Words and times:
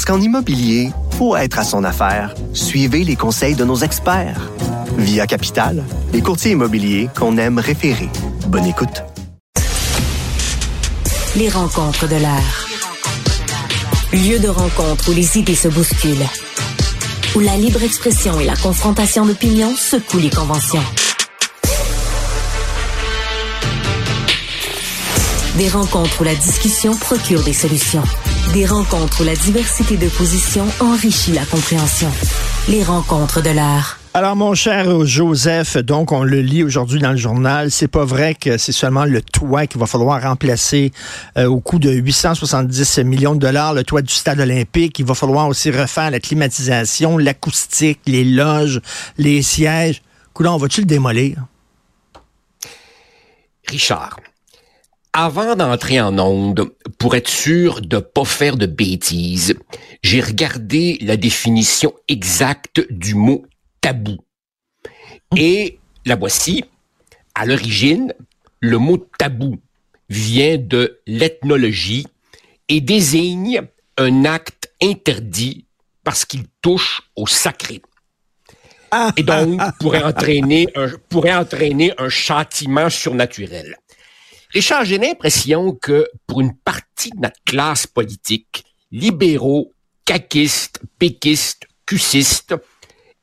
Parce 0.00 0.16
qu'en 0.16 0.24
immobilier, 0.24 0.92
pour 1.18 1.36
être 1.36 1.58
à 1.58 1.62
son 1.62 1.84
affaire, 1.84 2.34
suivez 2.54 3.04
les 3.04 3.16
conseils 3.16 3.54
de 3.54 3.66
nos 3.66 3.76
experts. 3.76 4.50
Via 4.96 5.26
Capital, 5.26 5.84
les 6.14 6.22
courtiers 6.22 6.52
immobiliers 6.52 7.10
qu'on 7.14 7.36
aime 7.36 7.58
référer. 7.58 8.08
Bonne 8.46 8.64
écoute. 8.64 9.02
Les 11.36 11.50
rencontres 11.50 12.08
de 12.08 12.16
l'art. 12.16 12.66
Lieu 14.14 14.38
de 14.38 14.48
rencontre 14.48 15.10
où 15.10 15.12
les 15.12 15.36
idées 15.36 15.54
se 15.54 15.68
bousculent. 15.68 16.30
Où 17.36 17.40
la 17.40 17.58
libre 17.58 17.82
expression 17.82 18.40
et 18.40 18.46
la 18.46 18.56
confrontation 18.56 19.26
d'opinions 19.26 19.76
secouent 19.76 20.16
les 20.16 20.30
conventions. 20.30 20.84
Des 25.58 25.68
rencontres 25.68 26.22
où 26.22 26.24
la 26.24 26.34
discussion 26.36 26.96
procure 26.96 27.42
des 27.44 27.52
solutions. 27.52 28.04
Des 28.52 28.66
rencontres 28.66 29.20
où 29.20 29.24
la 29.24 29.36
diversité 29.36 29.96
de 29.96 30.08
positions 30.08 30.66
enrichit 30.80 31.30
la 31.30 31.44
compréhension. 31.44 32.10
Les 32.68 32.82
rencontres 32.82 33.40
de 33.40 33.50
l'art. 33.50 34.00
Alors, 34.12 34.34
mon 34.34 34.54
cher 34.54 35.06
Joseph, 35.06 35.76
donc 35.76 36.10
on 36.10 36.24
le 36.24 36.40
lit 36.40 36.64
aujourd'hui 36.64 36.98
dans 36.98 37.12
le 37.12 37.16
journal, 37.16 37.70
c'est 37.70 37.86
pas 37.86 38.04
vrai 38.04 38.34
que 38.34 38.58
c'est 38.58 38.72
seulement 38.72 39.04
le 39.04 39.22
toit 39.22 39.68
qu'il 39.68 39.78
va 39.78 39.86
falloir 39.86 40.20
remplacer 40.20 40.90
euh, 41.38 41.46
au 41.46 41.60
coût 41.60 41.78
de 41.78 41.92
870 41.92 42.98
millions 43.04 43.36
de 43.36 43.40
dollars, 43.40 43.72
le 43.72 43.84
toit 43.84 44.02
du 44.02 44.12
stade 44.12 44.40
olympique. 44.40 44.98
Il 44.98 45.04
va 45.06 45.14
falloir 45.14 45.46
aussi 45.46 45.70
refaire 45.70 46.10
la 46.10 46.18
climatisation, 46.18 47.18
l'acoustique, 47.18 48.00
les 48.06 48.24
loges, 48.24 48.80
les 49.16 49.42
sièges. 49.42 50.02
Coudon, 50.34 50.56
va-tu 50.56 50.80
le 50.80 50.86
démolir? 50.86 51.36
Richard, 53.68 54.16
avant 55.12 55.56
d'entrer 55.56 56.00
en 56.00 56.18
onde, 56.18 56.70
pour 56.98 57.16
être 57.16 57.28
sûr 57.28 57.80
de 57.80 57.98
pas 57.98 58.24
faire 58.24 58.56
de 58.56 58.66
bêtises, 58.66 59.54
j'ai 60.02 60.20
regardé 60.20 60.98
la 61.00 61.16
définition 61.16 61.92
exacte 62.08 62.80
du 62.90 63.14
mot 63.14 63.44
tabou. 63.80 64.18
Et 65.36 65.78
la 66.06 66.16
voici. 66.16 66.64
À 67.34 67.46
l'origine, 67.46 68.12
le 68.60 68.78
mot 68.78 68.98
tabou 69.18 69.58
vient 70.08 70.58
de 70.58 71.00
l'ethnologie 71.06 72.06
et 72.68 72.80
désigne 72.80 73.62
un 73.96 74.24
acte 74.24 74.72
interdit 74.82 75.66
parce 76.04 76.24
qu'il 76.24 76.44
touche 76.60 77.02
au 77.16 77.26
sacré. 77.26 77.82
Et 79.16 79.22
donc 79.22 79.60
pourrait 79.78 80.02
entraîner 80.02 80.66
un, 80.74 80.88
pourrait 81.08 81.34
entraîner 81.34 81.92
un 81.98 82.08
châtiment 82.08 82.90
surnaturel. 82.90 83.76
Richard, 84.52 84.84
j'ai 84.84 84.98
l'impression 84.98 85.72
que 85.72 86.08
pour 86.26 86.40
une 86.40 86.56
partie 86.56 87.10
de 87.10 87.20
notre 87.20 87.40
classe 87.44 87.86
politique, 87.86 88.64
libéraux, 88.90 89.72
caquistes, 90.04 90.80
péquistes, 90.98 91.66
cussistes, 91.86 92.56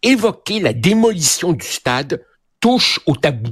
évoquer 0.01 0.61
la 0.61 0.71
démolition 0.71 1.51
du 1.51 1.65
stade 1.65 2.23
touche 2.61 3.01
au 3.05 3.15
tabou. 3.17 3.51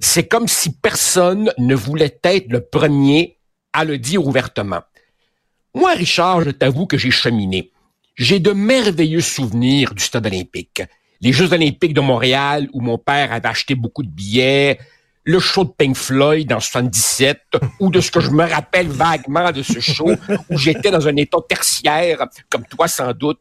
C'est 0.00 0.26
comme 0.26 0.48
si 0.48 0.72
personne 0.72 1.52
ne 1.58 1.76
voulait 1.76 2.18
être 2.24 2.48
le 2.48 2.60
premier 2.60 3.38
à 3.72 3.84
le 3.84 3.96
dire 3.96 4.26
ouvertement. 4.26 4.82
Moi, 5.74 5.94
Richard, 5.94 6.42
je 6.42 6.50
t'avoue 6.50 6.86
que 6.86 6.98
j'ai 6.98 7.12
cheminé. 7.12 7.70
J'ai 8.16 8.40
de 8.40 8.50
merveilleux 8.50 9.20
souvenirs 9.20 9.94
du 9.94 10.02
stade 10.02 10.26
olympique. 10.26 10.82
Les 11.20 11.32
Jeux 11.32 11.52
olympiques 11.52 11.94
de 11.94 12.00
Montréal, 12.00 12.68
où 12.72 12.80
mon 12.80 12.98
père 12.98 13.32
avait 13.32 13.46
acheté 13.46 13.76
beaucoup 13.76 14.02
de 14.02 14.10
billets, 14.10 14.80
le 15.30 15.38
show 15.38 15.64
de 15.64 15.70
Pink 15.70 15.96
Floyd 15.96 16.52
en 16.52 16.60
77, 16.60 17.40
ou 17.78 17.90
de 17.90 18.00
ce 18.00 18.10
que 18.10 18.20
je 18.20 18.30
me 18.30 18.44
rappelle 18.44 18.88
vaguement 18.88 19.52
de 19.52 19.62
ce 19.62 19.78
show, 19.78 20.10
où 20.50 20.58
j'étais 20.58 20.90
dans 20.90 21.06
un 21.06 21.16
état 21.16 21.38
tertiaire, 21.48 22.26
comme 22.48 22.64
toi 22.66 22.88
sans 22.88 23.12
doute, 23.12 23.40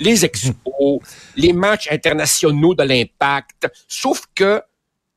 les 0.00 0.24
expos, 0.24 1.00
les 1.36 1.52
matchs 1.52 1.88
internationaux 1.90 2.74
de 2.74 2.82
l'impact, 2.82 3.68
sauf 3.86 4.24
que 4.34 4.60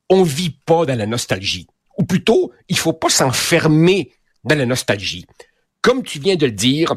on 0.09 0.23
vit 0.23 0.55
pas 0.65 0.85
dans 0.85 0.97
la 0.97 1.07
nostalgie. 1.07 1.67
Ou 1.97 2.03
plutôt, 2.03 2.51
il 2.67 2.77
faut 2.77 2.93
pas 2.93 3.09
s'enfermer 3.09 4.11
dans 4.43 4.57
la 4.57 4.65
nostalgie. 4.65 5.25
Comme 5.81 6.03
tu 6.03 6.19
viens 6.19 6.35
de 6.35 6.45
le 6.45 6.51
dire, 6.51 6.93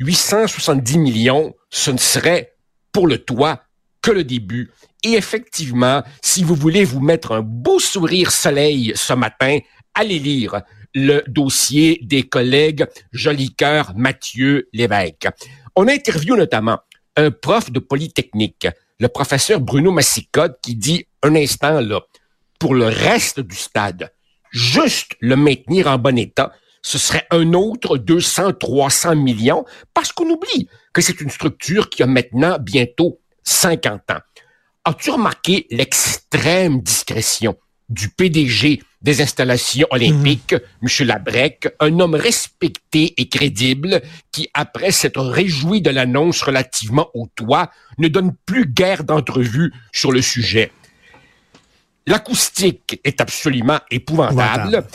870 0.00 0.98
millions, 0.98 1.54
ce 1.70 1.90
ne 1.90 1.98
serait 1.98 2.54
pour 2.90 3.06
le 3.06 3.18
toit 3.18 3.63
que 4.04 4.10
le 4.10 4.22
début. 4.22 4.70
Et 5.02 5.14
effectivement, 5.14 6.02
si 6.20 6.44
vous 6.44 6.54
voulez 6.54 6.84
vous 6.84 7.00
mettre 7.00 7.32
un 7.32 7.40
beau 7.40 7.78
sourire 7.78 8.30
soleil 8.30 8.92
ce 8.94 9.14
matin, 9.14 9.58
allez 9.94 10.18
lire 10.18 10.60
le 10.94 11.24
dossier 11.26 11.98
des 12.02 12.22
collègues 12.22 12.86
Jolicoeur, 13.12 13.94
Mathieu, 13.96 14.68
Lévesque. 14.74 15.28
On 15.74 15.88
interviewe 15.88 16.36
notamment 16.36 16.78
un 17.16 17.30
prof 17.30 17.72
de 17.72 17.78
Polytechnique, 17.78 18.68
le 19.00 19.08
professeur 19.08 19.60
Bruno 19.60 19.90
Massicotte, 19.90 20.58
qui 20.62 20.76
dit 20.76 21.06
un 21.22 21.34
instant 21.34 21.80
là, 21.80 22.02
pour 22.58 22.74
le 22.74 22.86
reste 22.86 23.40
du 23.40 23.56
stade, 23.56 24.12
juste 24.50 25.12
le 25.20 25.36
maintenir 25.36 25.88
en 25.88 25.96
bon 25.96 26.18
état, 26.18 26.52
ce 26.82 26.98
serait 26.98 27.26
un 27.30 27.54
autre 27.54 27.96
200, 27.96 28.52
300 28.60 29.16
millions, 29.16 29.64
parce 29.94 30.12
qu'on 30.12 30.28
oublie 30.28 30.68
que 30.92 31.00
c'est 31.00 31.22
une 31.22 31.30
structure 31.30 31.88
qui 31.88 32.02
a 32.02 32.06
maintenant 32.06 32.58
bientôt 32.60 33.20
50 33.44 34.10
ans. 34.10 34.20
As-tu 34.84 35.10
remarqué 35.10 35.66
l'extrême 35.70 36.80
discrétion 36.80 37.56
du 37.88 38.08
PDG 38.08 38.82
des 39.02 39.20
installations 39.20 39.86
olympiques, 39.90 40.54
M. 40.82 41.06
Labrec, 41.06 41.68
un 41.78 42.00
homme 42.00 42.14
respecté 42.14 43.14
et 43.18 43.28
crédible 43.28 44.00
qui, 44.32 44.48
après 44.54 44.90
s'être 44.90 45.22
réjoui 45.22 45.82
de 45.82 45.90
l'annonce 45.90 46.42
relativement 46.42 47.10
au 47.12 47.28
toit, 47.34 47.70
ne 47.98 48.08
donne 48.08 48.34
plus 48.46 48.66
guère 48.66 49.04
d'entrevue 49.04 49.72
sur 49.92 50.10
le 50.10 50.22
sujet? 50.22 50.72
L'acoustique 52.06 53.00
est 53.04 53.20
absolument 53.20 53.80
épouvantable. 53.90 54.86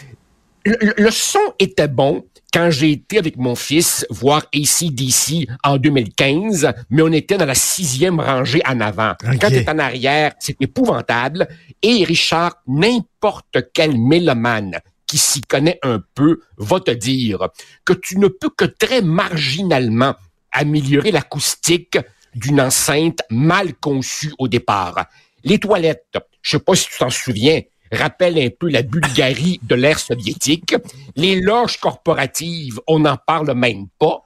Le, 0.65 0.93
le, 0.97 1.11
son 1.11 1.53
était 1.59 1.87
bon 1.87 2.25
quand 2.53 2.71
j'ai 2.71 2.91
été 2.91 3.17
avec 3.19 3.37
mon 3.37 3.55
fils 3.55 4.05
voir 4.09 4.43
ACDC 4.53 5.47
en 5.63 5.77
2015, 5.77 6.71
mais 6.89 7.01
on 7.01 7.11
était 7.11 7.37
dans 7.37 7.45
la 7.45 7.55
sixième 7.55 8.19
rangée 8.19 8.61
en 8.67 8.79
avant. 8.79 9.13
Quand 9.39 9.49
tu 9.49 9.55
es 9.55 9.69
en 9.69 9.79
arrière, 9.79 10.33
c'est 10.39 10.55
épouvantable. 10.59 11.47
Et 11.81 12.03
Richard, 12.03 12.55
n'importe 12.67 13.57
quel 13.73 13.97
mélomane 13.97 14.79
qui 15.05 15.17
s'y 15.17 15.41
connaît 15.41 15.79
un 15.83 16.01
peu 16.15 16.39
va 16.57 16.79
te 16.79 16.91
dire 16.91 17.49
que 17.85 17.93
tu 17.93 18.17
ne 18.17 18.27
peux 18.27 18.49
que 18.49 18.65
très 18.65 19.01
marginalement 19.01 20.15
améliorer 20.51 21.11
l'acoustique 21.11 21.97
d'une 22.35 22.61
enceinte 22.61 23.21
mal 23.29 23.73
conçue 23.75 24.33
au 24.37 24.47
départ. 24.47 25.05
Les 25.43 25.57
toilettes, 25.57 26.17
je 26.41 26.51
sais 26.51 26.59
pas 26.59 26.75
si 26.75 26.87
tu 26.89 26.97
t'en 26.99 27.09
souviens, 27.09 27.61
rappelle 27.91 28.37
un 28.37 28.49
peu 28.49 28.69
la 28.69 28.81
Bulgarie 28.81 29.59
de 29.63 29.75
l'ère 29.75 29.99
soviétique. 29.99 30.75
Les 31.15 31.39
loges 31.39 31.77
corporatives, 31.77 32.79
on 32.87 32.99
n'en 32.99 33.17
parle 33.17 33.53
même 33.53 33.87
pas. 33.99 34.23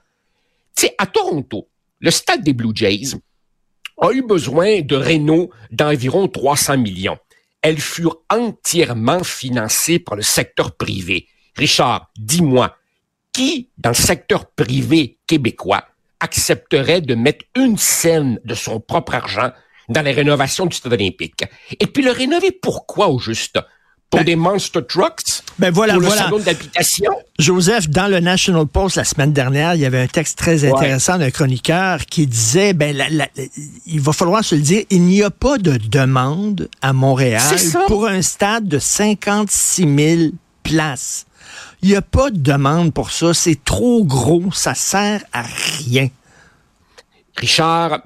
Tu 0.76 0.88
sais, 0.88 0.96
à 0.98 1.06
Toronto, 1.06 1.68
le 2.00 2.12
stade 2.12 2.44
des 2.44 2.54
Blue 2.54 2.72
Jays 2.74 3.16
a 4.02 4.12
eu 4.12 4.24
besoin 4.24 4.82
de 4.82 4.96
réno 4.96 5.52
d'environ 5.72 6.28
300 6.28 6.78
millions. 6.78 7.18
Elles 7.62 7.80
furent 7.80 8.18
entièrement 8.30 9.24
financées 9.24 10.00
par 10.00 10.16
le 10.16 10.22
secteur 10.22 10.76
privé. 10.76 11.28
Richard, 11.56 12.12
dis-moi, 12.18 12.76
qui 13.32 13.70
dans 13.78 13.92
le 13.92 13.96
secteur 13.96 14.48
privé 14.48 15.18
québécois 15.28 15.86
accepterait 16.20 17.02
de 17.02 17.16
mettre 17.16 17.46
une 17.56 17.78
scène 17.78 18.40
de 18.46 18.56
son 18.56 18.80
propre 18.80 19.16
argent 19.16 19.52
dans 19.94 20.02
la 20.02 20.12
rénovation 20.12 20.66
du 20.66 20.76
stade 20.76 20.94
olympique. 20.94 21.44
Et 21.80 21.88
puis 21.88 22.04
le 22.04 22.12
rénover 22.12 22.52
pourquoi 22.52 23.08
au 23.10 23.20
juste? 23.20 23.60
Pour 24.10 24.20
ben, 24.20 24.26
des 24.26 24.36
monster 24.36 24.82
trucks? 24.88 25.42
Ben 25.58 25.72
voilà, 25.72 25.94
pour 25.94 26.02
le 26.02 26.08
voilà. 26.08 26.24
salon 26.24 26.40
d'habitation? 26.40 27.12
Joseph, 27.40 27.90
dans 27.90 28.08
le 28.08 28.20
National 28.20 28.68
Post 28.68 28.98
la 28.98 29.06
semaine 29.06 29.34
dernière, 29.34 29.74
il 29.74 29.82
y 29.82 29.86
avait 29.86 30.02
un 30.02 30.08
texte 30.08 30.38
très 30.38 30.70
intéressant 30.70 31.18
d'un 31.18 31.32
chroniqueur 31.32 32.06
qui 32.06 32.28
disait, 32.28 32.74
ben, 32.74 32.96
la, 32.96 33.10
la, 33.10 33.28
il 33.88 34.02
va 34.02 34.14
falloir 34.14 34.44
se 34.44 34.54
le 34.54 34.62
dire, 34.62 34.84
il 34.92 35.02
n'y 35.02 35.24
a 35.24 35.32
pas 35.32 35.58
de 35.58 35.78
demande 35.78 36.70
à 36.84 36.94
Montréal 36.94 37.42
pour 37.88 38.06
un 38.06 38.22
stade 38.22 38.68
de 38.68 38.78
56 38.78 39.96
000 39.98 40.32
places. 40.62 41.26
Il 41.82 41.90
n'y 41.90 41.96
a 41.96 42.02
pas 42.02 42.30
de 42.30 42.38
demande 42.38 42.94
pour 42.94 43.12
ça. 43.12 43.34
C'est 43.34 43.64
trop 43.64 44.06
gros. 44.06 44.52
Ça 44.54 44.76
sert 44.76 45.24
à 45.34 45.44
rien. 45.44 46.10
Richard, 47.36 48.02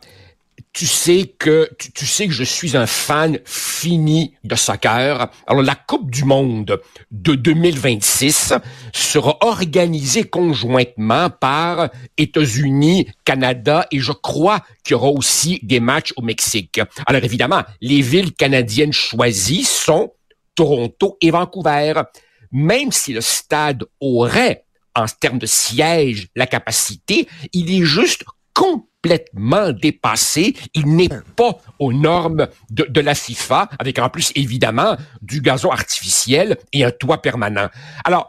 tu 0.77 0.85
sais 0.85 1.33
que 1.39 1.71
tu, 1.95 2.05
sais 2.05 2.27
que 2.27 2.33
je 2.33 2.43
suis 2.43 2.77
un 2.77 2.85
fan 2.85 3.39
fini 3.45 4.35
de 4.43 4.53
soccer. 4.53 5.27
Alors 5.47 5.63
la 5.63 5.73
Coupe 5.73 6.11
du 6.11 6.23
monde 6.23 6.79
de 7.09 7.33
2026 7.33 8.53
sera 8.93 9.39
organisée 9.41 10.25
conjointement 10.25 11.31
par 11.31 11.89
États-Unis, 12.19 13.07
Canada 13.25 13.87
et 13.89 13.97
je 13.97 14.11
crois 14.11 14.59
qu'il 14.83 14.91
y 14.91 14.93
aura 14.93 15.09
aussi 15.09 15.59
des 15.63 15.79
matchs 15.79 16.13
au 16.15 16.21
Mexique. 16.21 16.79
Alors 17.07 17.23
évidemment, 17.23 17.63
les 17.81 18.01
villes 18.01 18.35
canadiennes 18.35 18.93
choisies 18.93 19.63
sont 19.63 20.13
Toronto 20.53 21.17
et 21.21 21.31
Vancouver. 21.31 22.03
Même 22.51 22.91
si 22.91 23.13
le 23.13 23.21
stade 23.21 23.83
aurait 23.99 24.65
en 24.93 25.05
termes 25.07 25.39
de 25.39 25.47
siège 25.47 26.27
la 26.35 26.45
capacité, 26.45 27.27
il 27.51 27.73
est 27.73 27.83
juste 27.83 28.25
complètement 28.53 28.96
dépassé. 29.81 30.55
Il 30.73 30.95
n'est 30.95 31.09
pas 31.35 31.57
aux 31.79 31.93
normes 31.93 32.47
de, 32.69 33.01
la 33.01 33.15
FIFA, 33.15 33.69
avec 33.79 33.99
en 33.99 34.09
plus 34.09 34.31
évidemment 34.35 34.95
du 35.21 35.41
gazon 35.41 35.71
artificiel 35.71 36.57
et 36.73 36.83
un 36.83 36.91
toit 36.91 37.21
permanent. 37.21 37.69
Alors, 38.03 38.27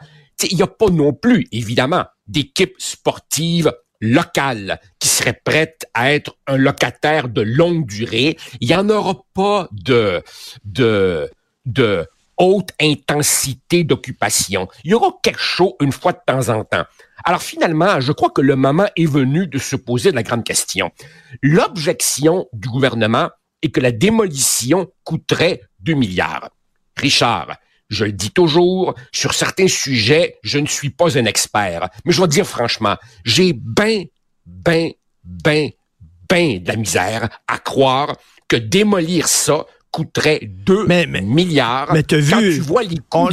il 0.50 0.56
n'y 0.56 0.62
a 0.62 0.68
pas 0.68 0.90
non 0.90 1.12
plus, 1.12 1.46
évidemment, 1.52 2.04
d'équipe 2.26 2.74
sportive 2.78 3.72
locale 4.00 4.80
qui 5.00 5.08
serait 5.08 5.40
prête 5.44 5.86
à 5.94 6.12
être 6.12 6.36
un 6.46 6.56
locataire 6.56 7.28
de 7.28 7.42
longue 7.42 7.86
durée. 7.86 8.36
Il 8.60 8.68
n'y 8.68 8.74
en 8.74 8.88
aura 8.88 9.16
pas 9.34 9.68
de, 9.72 10.22
de, 10.64 11.28
de 11.66 12.06
haute 12.38 12.70
intensité 12.80 13.84
d'occupation. 13.84 14.68
Il 14.84 14.92
y 14.92 14.94
aura 14.94 15.12
quelque 15.22 15.40
chose 15.40 15.72
une 15.80 15.92
fois 15.92 16.12
de 16.12 16.20
temps 16.26 16.48
en 16.48 16.64
temps. 16.64 16.84
Alors 17.24 17.42
finalement, 17.42 18.00
je 18.00 18.12
crois 18.12 18.30
que 18.30 18.40
le 18.40 18.56
moment 18.56 18.88
est 18.96 19.10
venu 19.10 19.46
de 19.46 19.58
se 19.58 19.76
poser 19.76 20.12
la 20.12 20.22
grande 20.22 20.44
question. 20.44 20.90
L'objection 21.42 22.46
du 22.52 22.68
gouvernement 22.68 23.30
est 23.62 23.70
que 23.70 23.80
la 23.80 23.92
démolition 23.92 24.90
coûterait 25.04 25.62
2 25.80 25.94
milliards. 25.94 26.50
Richard, 26.96 27.56
je 27.88 28.04
le 28.04 28.12
dis 28.12 28.30
toujours, 28.30 28.94
sur 29.12 29.34
certains 29.34 29.68
sujets, 29.68 30.38
je 30.42 30.58
ne 30.58 30.66
suis 30.66 30.90
pas 30.90 31.18
un 31.18 31.24
expert. 31.24 31.88
Mais 32.04 32.12
je 32.12 32.18
dois 32.18 32.28
dire 32.28 32.46
franchement, 32.46 32.96
j'ai 33.24 33.52
ben, 33.52 34.04
ben, 34.46 34.92
ben, 35.24 35.70
ben 36.28 36.62
de 36.62 36.68
la 36.68 36.76
misère 36.76 37.28
à 37.46 37.58
croire 37.58 38.14
que 38.48 38.56
démolir 38.56 39.28
ça 39.28 39.66
coûterait 39.90 40.40
2 40.42 40.86
milliards. 41.22 41.92
Mais 41.92 42.04
vu, 42.10 42.54
tu 42.54 42.60
vois 42.60 42.82
les 42.82 42.98
coûts 43.08 43.28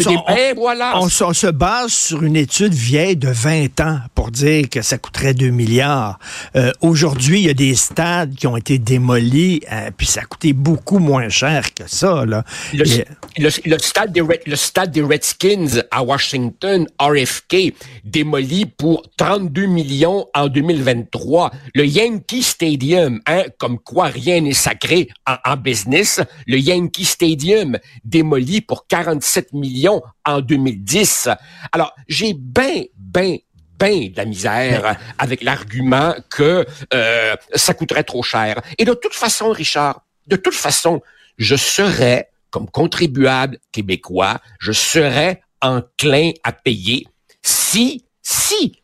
voilà. 0.56 1.00
On, 1.00 1.10
se 1.10 1.48
base 1.48 1.92
sur 1.92 2.24
une 2.24 2.36
étude 2.36 2.74
vieille 2.74 3.18
de 3.18 3.30
20 3.30 3.80
ans 3.82 4.00
pour 4.14 4.32
dire 4.32 4.70
que 4.70 4.82
ça 4.82 4.98
coûterait 4.98 5.34
2 5.34 5.50
milliards. 5.50 6.18
Euh, 6.56 6.72
aujourd'hui, 6.82 7.40
il 7.40 7.46
y 7.46 7.50
a 7.50 7.54
des 7.54 7.76
stades 7.76 8.36
qui 8.36 8.48
ont 8.48 8.58
été 8.58 8.80
démolis, 8.80 9.62
euh, 9.72 9.90
puis 9.96 10.08
ça 10.08 10.22
a 10.22 10.26
coûté 10.26 10.54
beaucoup 10.54 11.00
moins 11.00 11.30
cher 11.30 11.74
que 11.74 11.84
ça. 11.88 12.26
Là. 12.26 12.44
Le, 12.74 13.78
stade 13.78 14.12
des 14.12 14.24
le 14.46 14.56
stade 14.56 14.92
des 14.92 15.02
Redskins 15.02 15.84
à 15.92 16.04
Washington, 16.04 16.88
RFK, 17.00 17.74
démoli 18.04 18.66
pour 18.66 19.04
32 19.18 19.66
millions 19.66 20.26
en 20.34 20.48
2023. 20.48 21.52
Le 21.74 21.86
Yankee 21.86 22.44
Stadium, 22.44 23.20
hein, 23.28 23.44
comme 23.58 23.80
quoi 23.80 24.06
rien 24.06 24.42
n'est 24.42 24.54
sacré 24.54 25.10
en, 25.28 25.36
en 25.46 25.58
business, 25.58 26.22
le 26.48 26.55
Yankee 26.58 27.06
Stadium 27.06 27.78
démoli 28.04 28.62
pour 28.62 28.88
47 28.88 29.54
millions 29.54 30.02
en 30.26 30.42
2010. 30.42 31.30
Alors, 31.72 31.94
j'ai 32.08 32.34
ben, 32.34 32.86
ben, 32.98 33.38
ben 33.80 34.12
de 34.12 34.18
la 34.18 34.26
misère 34.26 34.98
avec 35.18 35.44
l'argument 35.44 36.14
que 36.30 36.66
euh, 36.94 37.36
ça 37.54 37.74
coûterait 37.74 38.04
trop 38.04 38.24
cher. 38.24 38.62
Et 38.78 38.86
de 38.86 38.94
toute 38.94 39.14
façon, 39.14 39.52
Richard, 39.52 40.06
de 40.28 40.36
toute 40.36 40.54
façon, 40.54 41.02
je 41.38 41.56
serais, 41.56 42.30
comme 42.50 42.70
contribuable 42.70 43.60
québécois, 43.72 44.40
je 44.60 44.72
serais 44.72 45.42
enclin 45.62 46.32
à 46.44 46.52
payer 46.52 47.08
si, 47.42 48.06
si, 48.22 48.82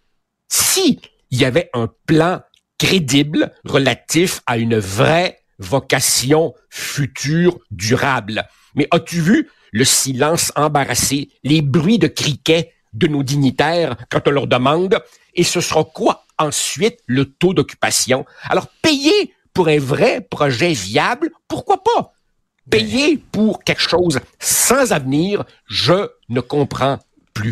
si 0.48 1.00
il 1.32 1.40
y 1.40 1.46
avait 1.46 1.70
un 1.74 1.90
plan 2.06 2.42
crédible 2.78 3.52
relatif 3.64 4.42
à 4.46 4.58
une 4.58 4.78
vraie 4.78 5.41
vocation 5.62 6.54
future 6.70 7.58
durable. 7.72 8.44
Mais 8.76 8.88
as-tu 8.92 9.22
vu 9.22 9.50
le 9.72 9.86
silence 9.86 10.52
embarrassé, 10.56 11.30
les 11.44 11.62
bruits 11.62 12.00
de 12.00 12.08
criquets 12.08 12.74
de 12.94 13.08
nos 13.08 13.24
dignitaires 13.24 13.96
quand 14.10 14.28
on 14.28 14.32
leur 14.32 14.48
demande 14.48 15.00
et 15.34 15.44
ce 15.44 15.62
sera 15.62 15.84
quoi 15.86 16.26
ensuite 16.38 17.00
le 17.06 17.26
taux 17.26 17.54
d'occupation? 17.54 18.26
Alors 18.50 18.68
payer 18.82 19.34
pour 19.54 19.68
un 19.68 19.80
vrai 19.80 20.22
projet 20.22 20.74
viable, 20.74 21.30
pourquoi 21.48 21.84
pas? 21.84 22.14
Payer 22.70 23.18
pour 23.18 23.64
quelque 23.64 23.82
chose 23.82 24.20
sans 24.40 24.92
avenir, 24.92 25.44
je 25.68 26.10
ne 26.30 26.42
comprends 26.42 27.00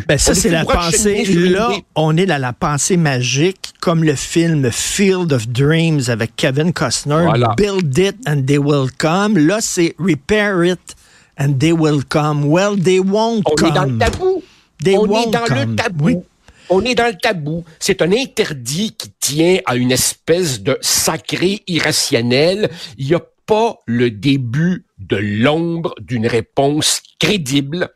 ben, 0.06 0.18
ça, 0.18 0.34
c'est 0.34 0.50
la 0.50 0.64
pensée. 0.64 1.24
Là, 1.24 1.70
on 1.94 2.16
est 2.16 2.26
dans 2.26 2.40
la 2.40 2.52
pensée 2.52 2.96
magique, 2.96 3.72
comme 3.80 4.04
le 4.04 4.14
film 4.14 4.70
Field 4.70 5.32
of 5.32 5.48
Dreams 5.48 6.02
avec 6.08 6.36
Kevin 6.36 6.72
Costner. 6.72 7.26
Build 7.56 7.96
it 7.98 8.16
and 8.26 8.42
they 8.46 8.58
will 8.58 8.90
come. 8.98 9.38
Là, 9.38 9.58
c'est 9.60 9.94
Repair 9.98 10.64
it 10.64 10.96
and 11.38 11.54
they 11.58 11.72
will 11.72 12.04
come. 12.04 12.44
Well, 12.44 12.80
they 12.80 13.00
won't 13.00 13.42
on 13.46 13.54
come. 13.54 13.68
On 13.68 13.70
est 13.70 13.74
dans 13.74 13.84
le 13.84 13.98
tabou. 13.98 14.42
on 14.86 15.22
est 15.22 15.30
dans 15.30 15.54
le 15.54 15.76
tabou. 15.76 16.24
On 16.72 16.84
est 16.84 16.94
dans 16.94 17.06
le 17.06 17.16
tabou. 17.20 17.64
C'est 17.80 18.00
un 18.02 18.12
interdit 18.12 18.94
qui 18.96 19.10
tient 19.18 19.58
à 19.66 19.74
une 19.74 19.90
espèce 19.90 20.62
de 20.62 20.78
sacré 20.80 21.62
irrationnel. 21.66 22.70
Il 22.96 23.06
n'y 23.06 23.14
a 23.14 23.22
pas 23.46 23.78
le 23.86 24.10
début 24.10 24.84
de 24.98 25.16
l'ombre 25.16 25.94
d'une 26.00 26.28
réponse 26.28 27.02
crédible 27.18 27.90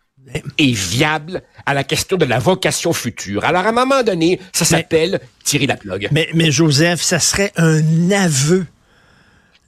et 0.58 0.72
viable 0.72 1.42
à 1.66 1.74
la 1.74 1.84
question 1.84 2.16
de 2.16 2.24
la 2.24 2.38
vocation 2.38 2.92
future. 2.92 3.44
Alors, 3.44 3.64
à 3.64 3.68
un 3.68 3.72
moment 3.72 4.02
donné, 4.02 4.40
ça 4.52 4.64
s'appelle 4.64 5.20
tirer 5.44 5.66
la 5.66 5.76
plug. 5.76 6.08
Mais, 6.12 6.28
mais 6.34 6.50
Joseph, 6.50 7.00
ça 7.00 7.18
serait 7.20 7.52
un 7.56 8.10
aveu 8.10 8.66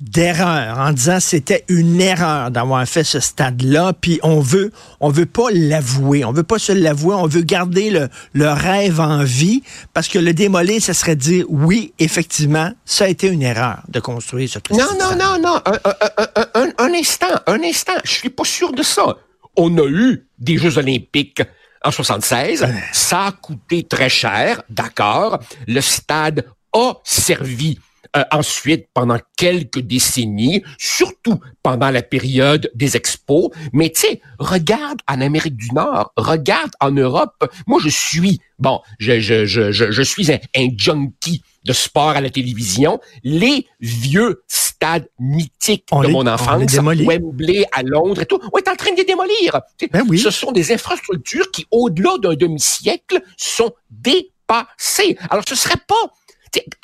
d'erreur 0.01 0.79
en 0.79 0.93
disant 0.93 1.21
c'était 1.21 1.65
une 1.69 2.01
erreur 2.01 2.51
d'avoir 2.51 2.87
fait 2.87 3.05
ce 3.05 3.19
stade-là, 3.19 3.95
puis 3.99 4.21
on 4.23 4.41
veut 4.41 4.71
on 5.01 5.09
veut 5.09 5.27
pas 5.27 5.49
l'avouer, 5.51 6.25
on 6.25 6.33
veut 6.33 6.43
pas 6.43 6.59
se 6.59 6.73
l'avouer, 6.73 7.15
on 7.15 7.27
veut 7.27 7.41
garder 7.41 7.89
le, 7.89 8.09
le 8.35 8.49
rêve 8.49 9.01
en 9.01 9.25
vie 9.25 9.63
parce 9.95 10.09
que 10.09 10.19
le 10.19 10.35
démolir, 10.35 10.83
ça 10.83 10.93
serait 10.93 11.17
dire 11.17 11.47
oui, 11.49 11.95
effectivement, 11.99 12.73
ça 12.85 13.05
a 13.05 13.09
été 13.09 13.29
une 13.29 13.43
erreur 13.43 13.83
de 13.89 14.01
construire 14.01 14.51
ce 14.51 14.59
Non, 14.71 14.87
non, 14.99 15.17
non, 15.17 15.41
non, 15.41 15.61
un, 15.65 15.79
un, 15.85 16.63
un, 16.63 16.69
un, 16.79 16.95
instant, 16.95 17.27
un 17.47 17.63
instant, 17.63 17.95
je 18.05 18.11
suis 18.13 18.31
pas 18.31 18.45
sûr 18.45 18.73
de 18.73 18.83
ça 18.83 19.17
on 19.57 19.77
a 19.79 19.89
eu 19.89 20.27
des 20.39 20.57
Jeux 20.57 20.79
olympiques 20.79 21.43
en 21.85 21.91
76. 21.91 22.67
Ça 22.93 23.27
a 23.27 23.33
coûté 23.33 23.85
très 23.85 24.09
cher, 24.09 24.63
d'accord. 24.69 25.39
Le 25.67 25.81
stade 25.81 26.47
a 26.73 26.95
servi 27.05 27.79
euh, 28.17 28.25
ensuite 28.31 28.87
pendant 28.95 29.19
quelques 29.37 29.81
décennies, 29.81 30.63
surtout 30.79 31.41
pendant 31.63 31.91
la 31.91 32.03
période 32.03 32.71
des 32.75 32.97
expos. 32.97 33.51
Mais 33.73 33.91
tu 33.91 34.03
sais, 34.03 34.21
regarde 34.39 35.01
en 35.09 35.21
Amérique 35.21 35.57
du 35.57 35.73
Nord, 35.73 36.13
regarde 36.17 36.73
en 36.81 36.93
Europe. 36.93 37.51
Moi, 37.67 37.81
je 37.83 37.89
suis, 37.89 38.41
bon, 38.59 38.81
je, 38.99 39.21
je, 39.21 39.45
je, 39.45 39.71
je, 39.71 40.03
suis 40.03 40.33
un, 40.33 40.39
un 40.57 40.69
junkie 40.77 41.43
de 41.65 41.73
sport 41.73 42.11
à 42.11 42.21
la 42.21 42.31
télévision. 42.31 43.01
Les 43.23 43.67
vieux 43.81 44.43
stades 44.77 45.09
mythiques 45.19 45.87
de 45.91 46.09
mon 46.09 46.27
enfance, 46.27 46.75
Wembley 46.75 47.65
à 47.73 47.83
Londres 47.83 48.23
et 48.23 48.27
tout, 48.27 48.39
on 48.53 48.59
est 48.59 48.69
en 48.69 48.77
train 48.77 48.93
de 48.93 48.97
les 48.97 49.05
démolir. 49.05 49.61
Ben 49.91 50.05
oui. 50.09 50.19
Ce 50.19 50.31
sont 50.31 50.53
des 50.53 50.73
infrastructures 50.73 51.51
qui, 51.51 51.67
au-delà 51.71 52.19
d'un 52.19 52.35
demi-siècle, 52.35 53.21
sont 53.37 53.73
dépassées. 53.91 55.17
Alors, 55.31 55.45
ce 55.49 55.55
serait 55.55 55.81
pas... 55.87 55.95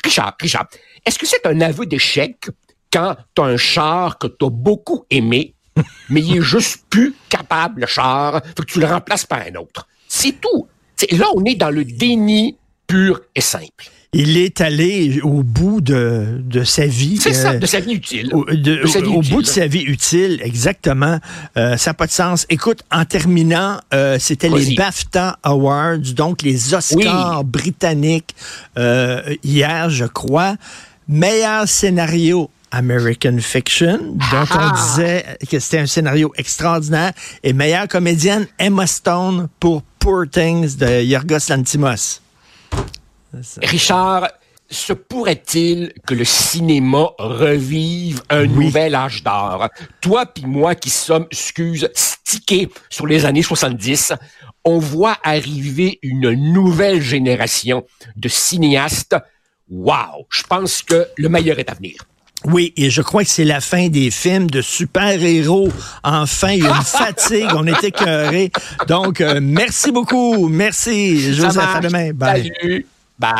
Richard, 0.05 0.37
Richard, 0.41 0.69
est-ce 1.05 1.19
que 1.19 1.27
c'est 1.27 1.47
un 1.47 1.61
aveu 1.61 1.87
d'échec 1.87 2.37
quand 2.93 3.17
tu 3.35 3.43
as 3.43 3.45
un 3.45 3.57
char 3.57 4.19
que 4.19 4.27
tu 4.27 4.45
as 4.45 4.51
beaucoup 4.51 5.05
aimé, 5.11 5.55
mais 6.11 6.21
il 6.21 6.39
est 6.39 6.43
juste 6.43 6.85
plus 6.91 7.15
capable, 7.29 7.83
le 7.83 7.87
char, 7.87 8.43
faut 8.57 8.63
que 8.63 8.73
tu 8.73 8.81
le 8.81 8.87
remplaces 8.87 9.27
par 9.27 9.41
un 9.41 9.55
autre? 9.55 9.87
C'est 10.09 10.41
tout. 10.41 10.67
là, 11.13 11.27
on 11.35 11.45
est 11.45 11.55
dans 11.55 11.71
le 11.71 11.85
déni 11.85 12.59
pur 12.87 13.21
et 13.35 13.41
simple 13.41 13.91
il 14.14 14.37
est 14.37 14.61
allé 14.61 15.21
au 15.23 15.42
bout 15.42 15.81
de, 15.81 16.42
de 16.45 16.64
sa 16.64 16.87
vie. 16.87 17.19
C'est 17.19 17.33
ça, 17.33 17.52
euh, 17.52 17.59
de 17.59 17.64
sa 17.64 17.81
vie 17.81 17.95
utile. 17.95 18.31
Au, 18.35 18.45
bout 19.23 19.40
de 19.40 19.47
sa 19.47 19.66
vie 19.66 19.83
utile, 19.83 20.40
exactement. 20.45 21.19
Euh, 21.57 21.78
ça 21.78 21.90
n'a 21.90 21.95
pas 21.95 22.07
de 22.07 22.12
sens. 22.12 22.45
Écoute, 22.50 22.83
en 22.90 23.07
terminant, 23.07 23.78
euh, 23.95 24.19
c'était 24.19 24.50
les 24.50 24.75
BAFTA 24.75 25.38
Awards, 25.42 26.12
donc 26.14 26.42
les 26.42 26.75
Oscars 26.75 27.45
britanniques, 27.45 28.35
hier, 28.76 29.88
je 29.88 30.04
crois. 30.04 30.57
Meilleur 31.09 31.66
scénario 31.66 32.50
American 32.71 33.38
Fiction, 33.40 33.99
dont 34.31 34.47
on 34.59 34.75
disait 34.75 35.25
que 35.50 35.59
c'était 35.59 35.78
un 35.78 35.87
scénario 35.87 36.33
extraordinaire, 36.37 37.12
et 37.42 37.52
meilleure 37.52 37.88
comédienne 37.88 38.47
Emma 38.59 38.87
Stone 38.87 39.49
pour 39.59 39.83
Poor 39.99 40.25
Things 40.31 40.76
de 40.76 41.02
Yorgos 41.02 41.49
Lantimos. 41.49 42.21
Richard, 43.62 44.29
se 44.71 44.93
pourrait-il 44.93 45.93
que 46.07 46.15
le 46.15 46.25
cinéma 46.25 47.11
revive 47.19 48.23
un 48.31 48.47
nouvel 48.47 48.95
âge 48.95 49.23
d'or? 49.23 49.69
Toi 50.01 50.27
puis 50.27 50.47
moi 50.47 50.75
qui 50.75 50.91
sommes, 50.91 51.27
excuse, 51.31 51.89
stickés 51.95 52.69
sur 52.89 53.07
les 53.07 53.25
années 53.27 53.43
70, 53.43 54.15
on 54.65 54.79
voit 54.79 55.19
arriver 55.23 55.99
une 56.03 56.33
nouvelle 56.53 57.03
génération 57.03 57.85
de 58.17 58.29
cinéastes. 58.29 59.17
Wow! 59.69 60.27
Je 60.31 60.43
pense 60.43 60.83
que 60.83 61.07
le 61.17 61.29
meilleur 61.29 61.59
est 61.59 61.71
à 61.71 61.75
venir. 61.75 61.97
Oui, 62.45 62.73
et 62.77 62.91
je 62.91 63.03
crois 63.03 63.23
que 63.23 63.31
c'est 63.31 63.45
la 63.45 63.61
fin 63.61 63.89
des 63.89 64.11
films 64.11 64.51
de 64.51 64.62
super-héros. 64.62 65.69
Enfin, 66.03 66.51
il 66.53 66.65
y 66.65 66.67
a 66.67 66.77
une 66.77 66.83
fatigue, 66.83 67.49
on 67.55 67.67
est 67.67 67.85
écœurés. 67.85 68.51
Donc, 68.89 69.21
euh, 69.21 69.39
merci 69.41 69.93
beaucoup. 69.93 70.49
Merci, 70.49 71.35
Joseph. 71.35 71.77
À 71.77 71.81
demain. 71.81 72.12
Bye. 72.12 72.53
Salut. 72.61 72.87
Bye. 73.19 73.33